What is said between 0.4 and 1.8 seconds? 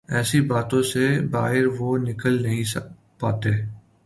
باتوں سے باہر